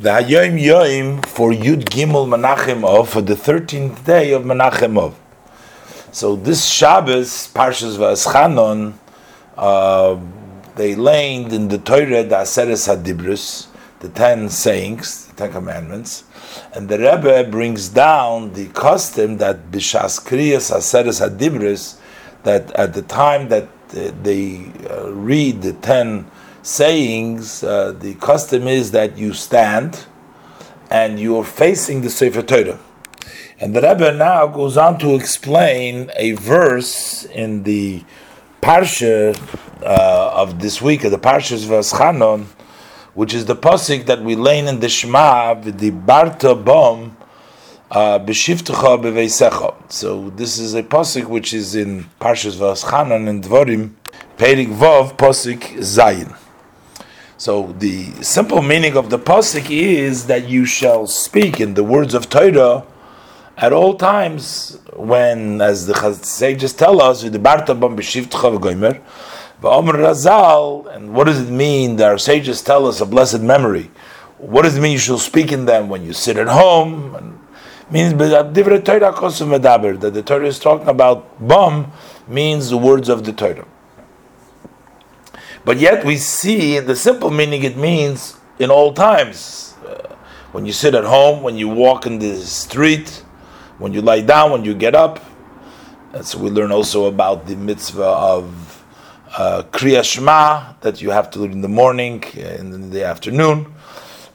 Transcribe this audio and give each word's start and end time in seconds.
The 0.00 0.10
Hayom 0.10 0.62
Yom 0.62 1.22
for 1.22 1.50
Yud 1.50 1.86
Gimel 1.86 2.28
Menachem 2.28 2.84
Ov 2.84 3.08
for 3.08 3.20
the 3.20 3.34
thirteenth 3.34 4.06
day 4.06 4.30
of 4.30 4.44
Menachem 4.44 4.96
Ov. 4.96 5.18
So 6.12 6.36
this 6.36 6.66
Shabbos, 6.66 7.52
Parshas 7.52 7.96
V'Aschanon, 7.96 8.92
uh, 9.56 10.16
they 10.76 10.94
laid 10.94 11.52
in 11.52 11.66
the 11.66 11.78
Torah 11.78 12.22
the 12.22 12.36
Aseres 12.36 12.86
Hadibrus, 12.86 13.66
the 13.98 14.08
ten 14.08 14.48
sayings, 14.48 15.26
the 15.26 15.34
ten 15.34 15.50
commandments, 15.50 16.22
and 16.72 16.88
the 16.88 16.98
Rebbe 16.98 17.50
brings 17.50 17.88
down 17.88 18.52
the 18.52 18.68
custom 18.68 19.38
that 19.38 19.72
B'Shas 19.72 20.24
Kriyas 20.24 20.70
Aseres 20.70 21.28
Hadibrus, 21.28 21.98
that 22.44 22.70
at 22.76 22.94
the 22.94 23.02
time 23.02 23.48
that 23.48 23.64
uh, 23.64 24.12
they 24.22 24.70
uh, 24.88 25.10
read 25.10 25.60
the 25.62 25.72
ten 25.72 26.30
sayings, 26.68 27.64
uh, 27.64 27.92
the 27.92 28.14
custom 28.16 28.68
is 28.68 28.90
that 28.90 29.16
you 29.16 29.32
stand 29.32 30.04
and 30.90 31.18
you're 31.18 31.42
facing 31.42 32.02
the 32.02 32.10
Sefer 32.10 32.42
Torah. 32.42 32.78
And 33.58 33.74
the 33.74 33.80
Rebbe 33.80 34.12
now 34.12 34.46
goes 34.46 34.76
on 34.76 34.98
to 34.98 35.14
explain 35.14 36.10
a 36.14 36.32
verse 36.32 37.24
in 37.24 37.62
the 37.62 38.04
Parsha 38.60 39.34
uh, 39.82 40.30
of 40.34 40.60
this 40.60 40.82
week, 40.82 41.04
of 41.04 41.10
the 41.10 41.18
Parshas 41.18 41.64
Vaschanon, 41.64 42.44
which 43.14 43.32
is 43.32 43.46
the 43.46 43.56
pasuk 43.56 44.04
that 44.04 44.20
we 44.22 44.36
learn 44.36 44.68
in 44.68 44.80
the 44.80 44.90
Shema, 44.90 45.54
with 45.54 45.78
the 45.78 45.90
Barta 45.90 46.54
Bom, 46.62 47.16
uh, 47.90 48.18
B'shivtecha. 48.18 49.90
So 49.90 50.28
this 50.30 50.58
is 50.58 50.74
a 50.74 50.82
pasuk 50.82 51.24
which 51.24 51.54
is 51.54 51.74
in 51.74 52.04
Parshas 52.20 52.56
Vaschanon 52.56 53.26
and 53.26 53.42
Dvorim, 53.42 53.94
Perik 54.36 54.68
Vov, 54.68 55.16
pasuk 55.16 55.62
Zayin. 55.78 56.36
So 57.40 57.72
the 57.78 58.12
simple 58.20 58.62
meaning 58.62 58.96
of 58.96 59.10
the 59.10 59.18
pasuk 59.18 59.70
is 59.70 60.26
that 60.26 60.48
you 60.48 60.64
shall 60.64 61.06
speak 61.06 61.60
in 61.60 61.74
the 61.74 61.84
words 61.84 62.12
of 62.12 62.28
Torah 62.28 62.84
at 63.56 63.72
all 63.72 63.94
times 63.94 64.80
when, 64.96 65.60
as 65.60 65.86
the 65.86 65.94
sages 66.14 66.72
tell 66.72 67.00
us, 67.00 67.22
the 67.22 67.38
v'omer 67.38 67.92
razal, 69.62 70.86
and 70.92 71.14
what 71.14 71.28
does 71.28 71.40
it 71.40 71.48
mean 71.52 71.94
that 71.94 72.08
our 72.08 72.18
sages 72.18 72.60
tell 72.60 72.88
us 72.88 73.00
a 73.00 73.06
blessed 73.06 73.40
memory? 73.40 73.88
What 74.38 74.62
does 74.62 74.76
it 74.76 74.80
mean 74.80 74.90
you 74.94 74.98
shall 74.98 75.18
speak 75.18 75.52
in 75.52 75.64
them 75.64 75.88
when 75.88 76.04
you 76.04 76.12
sit 76.14 76.38
at 76.38 76.48
home? 76.48 77.14
And 77.14 77.38
means 77.88 78.14
that 78.18 78.52
the 78.52 80.22
Torah 80.26 80.46
is 80.46 80.58
talking 80.58 80.88
about 80.88 81.46
bum 81.46 81.92
means 82.26 82.70
the 82.70 82.78
words 82.78 83.08
of 83.08 83.22
the 83.24 83.32
Torah. 83.32 83.64
But 85.64 85.78
yet 85.78 86.04
we 86.04 86.16
see 86.16 86.76
in 86.76 86.86
the 86.86 86.96
simple 86.96 87.30
meaning 87.30 87.62
it 87.64 87.76
means 87.76 88.36
in 88.58 88.70
all 88.70 88.92
times. 88.92 89.74
Uh, 89.86 90.14
when 90.52 90.66
you 90.66 90.72
sit 90.72 90.94
at 90.94 91.04
home, 91.04 91.42
when 91.42 91.56
you 91.56 91.68
walk 91.68 92.06
in 92.06 92.18
the 92.18 92.36
street, 92.36 93.24
when 93.78 93.92
you 93.92 94.02
lie 94.02 94.20
down, 94.20 94.50
when 94.50 94.64
you 94.64 94.74
get 94.74 94.94
up. 94.94 95.24
And 96.12 96.24
so 96.24 96.38
we 96.38 96.50
learn 96.50 96.72
also 96.72 97.06
about 97.06 97.46
the 97.46 97.54
mitzvah 97.54 98.02
of 98.02 98.84
uh, 99.36 99.62
Kriya 99.70 100.02
Shema 100.02 100.74
that 100.80 101.02
you 101.02 101.10
have 101.10 101.30
to 101.32 101.40
do 101.40 101.44
in 101.44 101.60
the 101.60 101.68
morning 101.68 102.24
and 102.36 102.72
in 102.72 102.90
the 102.90 103.04
afternoon. 103.04 103.74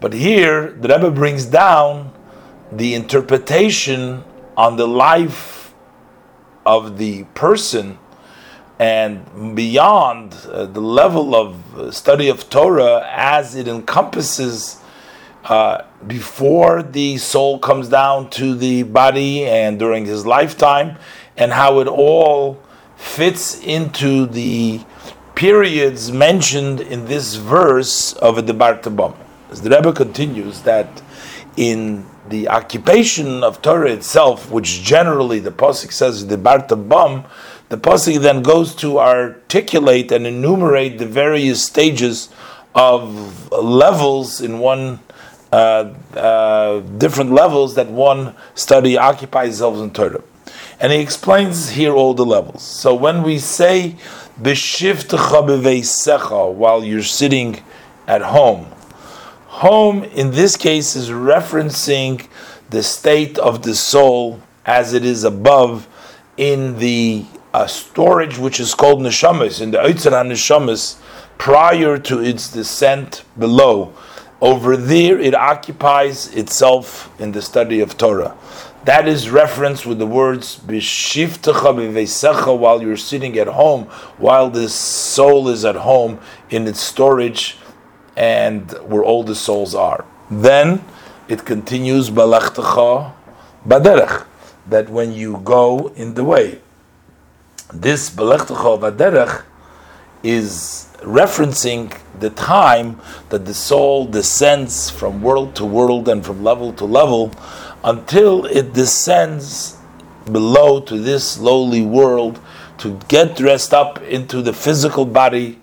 But 0.00 0.12
here 0.12 0.72
the 0.72 0.88
Rebbe 0.88 1.10
brings 1.10 1.44
down 1.46 2.12
the 2.72 2.94
interpretation 2.94 4.24
on 4.56 4.76
the 4.76 4.88
life 4.88 5.72
of 6.66 6.98
the 6.98 7.24
person 7.34 7.98
and 8.80 9.54
beyond 9.54 10.34
uh, 10.48 10.64
the 10.64 10.80
level 10.80 11.34
of 11.34 11.78
uh, 11.78 11.90
study 11.90 12.30
of 12.30 12.48
Torah 12.48 13.06
as 13.10 13.54
it 13.54 13.68
encompasses 13.68 14.80
uh, 15.44 15.82
before 16.06 16.82
the 16.82 17.18
soul 17.18 17.58
comes 17.58 17.90
down 17.90 18.30
to 18.30 18.54
the 18.54 18.84
body 18.84 19.44
and 19.44 19.78
during 19.78 20.06
his 20.06 20.24
lifetime, 20.24 20.96
and 21.36 21.52
how 21.52 21.80
it 21.80 21.88
all 21.88 22.58
fits 22.96 23.60
into 23.60 24.24
the 24.24 24.80
periods 25.34 26.10
mentioned 26.10 26.80
in 26.80 27.04
this 27.04 27.34
verse 27.34 28.14
of 28.14 28.46
the 28.46 28.54
Bartabam. 28.54 29.14
As 29.50 29.60
the 29.60 29.68
Rebbe 29.68 29.92
continues 29.92 30.62
that 30.62 31.02
in 31.58 32.06
the 32.30 32.48
occupation 32.48 33.44
of 33.44 33.60
Torah 33.60 33.90
itself, 33.90 34.50
which 34.50 34.80
generally 34.82 35.38
the 35.38 35.50
Pasuk 35.50 35.92
says 35.92 36.26
the 36.26 36.38
Bartabam, 36.38 37.26
the 37.70 37.78
pasuk 37.78 38.20
then 38.20 38.42
goes 38.42 38.74
to 38.74 38.98
articulate 38.98 40.12
and 40.12 40.26
enumerate 40.26 40.98
the 40.98 41.06
various 41.06 41.64
stages 41.64 42.28
of 42.74 43.50
levels 43.52 44.40
in 44.40 44.58
one 44.58 44.98
uh, 45.52 45.94
uh, 46.14 46.80
different 46.98 47.32
levels 47.32 47.76
that 47.76 47.88
one 47.88 48.34
study 48.54 48.98
occupies 48.98 49.58
themselves 49.58 49.80
in 49.80 49.90
Torah. 49.92 50.22
And 50.80 50.92
he 50.92 50.98
explains 50.98 51.70
here 51.70 51.92
all 51.92 52.12
the 52.12 52.26
levels. 52.26 52.62
So 52.62 52.94
when 52.94 53.22
we 53.22 53.38
say 53.38 53.96
b'shivtecha 54.42 56.52
while 56.52 56.84
you're 56.84 57.02
sitting 57.02 57.62
at 58.08 58.22
home, 58.22 58.66
home 59.46 60.04
in 60.04 60.32
this 60.32 60.56
case 60.56 60.96
is 60.96 61.10
referencing 61.10 62.26
the 62.70 62.82
state 62.82 63.38
of 63.38 63.62
the 63.62 63.76
soul 63.76 64.40
as 64.66 64.92
it 64.92 65.04
is 65.04 65.22
above 65.22 65.86
in 66.36 66.78
the 66.78 67.26
a 67.52 67.68
storage 67.68 68.38
which 68.38 68.60
is 68.60 68.74
called 68.74 69.00
neshamas 69.00 69.60
in 69.60 69.72
the 69.72 69.78
Eitzar 69.78 70.24
neshamas 70.24 70.98
prior 71.38 71.98
to 71.98 72.20
its 72.20 72.52
descent 72.52 73.24
below. 73.38 73.92
Over 74.40 74.76
there, 74.76 75.18
it 75.18 75.34
occupies 75.34 76.34
itself 76.34 77.10
in 77.20 77.32
the 77.32 77.42
study 77.42 77.80
of 77.80 77.98
Torah. 77.98 78.36
That 78.84 79.06
is 79.06 79.28
referenced 79.28 79.84
with 79.84 79.98
the 79.98 80.06
words 80.06 80.56
"b'shivtecha 80.56 82.58
while 82.58 82.80
you're 82.80 82.96
sitting 82.96 83.38
at 83.38 83.48
home, 83.48 83.84
while 84.16 84.48
the 84.48 84.68
soul 84.68 85.48
is 85.48 85.64
at 85.64 85.76
home 85.76 86.18
in 86.48 86.66
its 86.66 86.80
storage, 86.80 87.58
and 88.16 88.70
where 88.88 89.04
all 89.04 89.22
the 89.22 89.34
souls 89.34 89.74
are. 89.74 90.04
Then 90.30 90.82
it 91.28 91.44
continues 91.44 92.10
"balachtecha 92.10 93.12
baderech," 93.66 94.24
that 94.68 94.88
when 94.88 95.12
you 95.12 95.40
go 95.44 95.92
in 95.96 96.14
the 96.14 96.24
way 96.24 96.60
this 97.72 98.10
Belechtecha 98.10 98.78
Vaderech 98.80 99.44
is 100.22 100.88
referencing 101.02 101.96
the 102.18 102.30
time 102.30 103.00
that 103.30 103.46
the 103.46 103.54
soul 103.54 104.06
descends 104.06 104.90
from 104.90 105.22
world 105.22 105.54
to 105.56 105.64
world 105.64 106.08
and 106.08 106.24
from 106.24 106.42
level 106.42 106.72
to 106.74 106.84
level 106.84 107.32
until 107.84 108.44
it 108.46 108.72
descends 108.74 109.78
below 110.30 110.80
to 110.80 110.98
this 110.98 111.38
lowly 111.38 111.82
world 111.82 112.40
to 112.78 112.98
get 113.08 113.36
dressed 113.36 113.72
up 113.72 114.02
into 114.02 114.42
the 114.42 114.52
physical 114.52 115.04
body. 115.04 115.58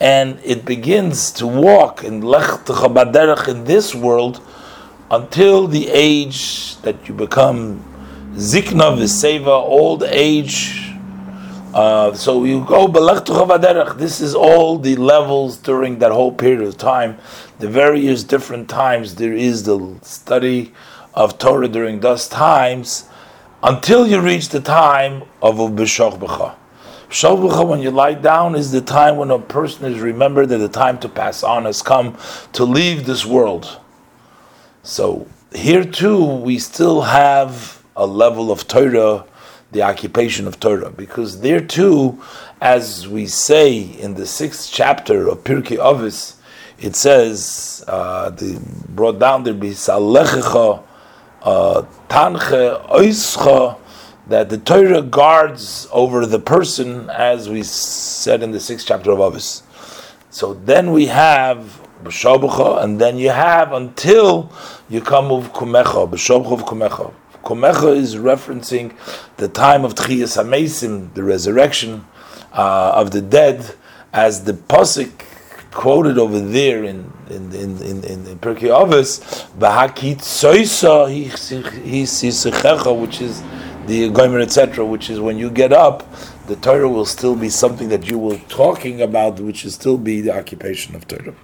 And 0.00 0.40
it 0.44 0.64
begins 0.64 1.30
to 1.32 1.46
walk 1.46 2.02
in 2.02 2.22
Lechtecha 2.22 2.92
Baderech 2.92 3.48
in 3.48 3.64
this 3.64 3.94
world 3.94 4.40
until 5.10 5.68
the 5.68 5.88
age 5.88 6.76
that 6.82 7.08
you 7.08 7.14
become 7.14 7.84
Zikna 8.34 8.96
Viseva, 8.98 9.48
old 9.48 10.02
age 10.02 10.91
uh, 11.74 12.12
so 12.12 12.44
you 12.44 12.64
go 12.64 12.86
This 13.94 14.20
is 14.20 14.34
all 14.34 14.78
the 14.78 14.96
levels 14.96 15.56
during 15.56 15.98
that 16.00 16.12
whole 16.12 16.32
period 16.32 16.62
of 16.62 16.76
time. 16.76 17.18
The 17.58 17.68
various 17.68 18.24
different 18.24 18.68
times 18.68 19.14
there 19.14 19.32
is 19.32 19.62
the 19.64 19.98
study 20.02 20.72
of 21.14 21.38
Torah 21.38 21.68
during 21.68 22.00
those 22.00 22.28
times 22.28 23.08
until 23.62 24.06
you 24.06 24.20
reach 24.20 24.48
the 24.48 24.60
time 24.60 25.22
of 25.40 25.56
B'Shoch 25.56 26.18
B'cha. 26.18 26.56
B'Shoch 27.08 27.68
when 27.68 27.80
you 27.80 27.90
lie 27.90 28.14
down, 28.14 28.54
is 28.54 28.72
the 28.72 28.80
time 28.80 29.16
when 29.16 29.30
a 29.30 29.38
person 29.38 29.90
is 29.90 30.00
remembered 30.00 30.48
that 30.48 30.58
the 30.58 30.68
time 30.68 30.98
to 30.98 31.08
pass 31.08 31.42
on 31.42 31.64
has 31.64 31.80
come 31.80 32.18
to 32.52 32.64
leave 32.64 33.06
this 33.06 33.24
world. 33.24 33.78
So 34.82 35.26
here 35.54 35.84
too, 35.84 36.22
we 36.24 36.58
still 36.58 37.02
have 37.02 37.82
a 37.96 38.06
level 38.06 38.50
of 38.50 38.66
Torah 38.66 39.26
the 39.72 39.82
occupation 39.82 40.46
of 40.46 40.60
Torah, 40.60 40.90
because 40.90 41.40
there 41.40 41.60
too, 41.60 42.22
as 42.60 43.08
we 43.08 43.26
say 43.26 43.80
in 43.80 44.14
the 44.14 44.26
sixth 44.26 44.70
chapter 44.72 45.28
of 45.28 45.44
Pirkei 45.44 45.78
Avos, 45.78 46.36
it 46.78 46.94
says 46.94 47.82
uh, 47.88 48.30
the 48.30 48.60
brought 48.88 49.18
down 49.18 49.44
there 49.44 49.54
bisalechecha 49.54 50.82
uh, 51.42 51.82
tanche 52.08 52.88
oischa 52.90 53.78
that 54.26 54.50
the 54.50 54.58
Torah 54.58 55.02
guards 55.02 55.88
over 55.90 56.26
the 56.26 56.38
person, 56.38 57.10
as 57.10 57.48
we 57.48 57.62
said 57.62 58.42
in 58.42 58.52
the 58.52 58.60
sixth 58.60 58.86
chapter 58.86 59.10
of 59.10 59.18
Avos. 59.18 59.62
So 60.30 60.54
then 60.54 60.92
we 60.92 61.06
have 61.06 61.80
b'shabucha, 62.04 62.84
and 62.84 63.00
then 63.00 63.16
you 63.16 63.30
have 63.30 63.72
until 63.72 64.52
you 64.88 65.00
come 65.00 65.32
of 65.32 65.52
kumecha, 65.52 66.08
b'shabucha 66.08 66.52
of 66.52 66.64
kumecha. 66.64 67.14
Komecha 67.42 67.96
is 67.96 68.16
referencing 68.16 68.94
the 69.36 69.48
time 69.48 69.84
of 69.84 69.94
Tchiyas 69.94 70.42
HaMesim, 70.42 71.12
the 71.14 71.22
resurrection 71.22 72.04
uh, 72.52 72.92
of 72.94 73.10
the 73.10 73.20
dead, 73.20 73.74
as 74.12 74.44
the 74.44 74.52
Pasik 74.52 75.24
quoted 75.72 76.18
over 76.18 76.38
there 76.38 76.84
in 76.84 77.12
in 77.30 77.52
in 77.52 77.78
in, 77.82 78.04
in, 78.04 78.26
in 78.26 78.38
Pirkei 78.38 78.70
Avos, 78.70 79.20
"Bahakit 79.58 80.18
soisa 80.18 81.08
hi 82.52 82.92
which 82.92 83.20
is 83.20 83.42
the 83.86 84.10
gomer 84.10 84.40
etc., 84.40 84.84
which 84.84 85.10
is 85.10 85.18
when 85.18 85.38
you 85.38 85.50
get 85.50 85.72
up, 85.72 86.06
the 86.46 86.56
Torah 86.56 86.88
will 86.88 87.06
still 87.06 87.34
be 87.34 87.48
something 87.48 87.88
that 87.88 88.08
you 88.08 88.18
will 88.18 88.38
talking 88.48 89.00
about, 89.00 89.40
which 89.40 89.64
will 89.64 89.70
still 89.72 89.98
be 89.98 90.20
the 90.20 90.36
occupation 90.36 90.94
of 90.94 91.08
Torah. 91.08 91.34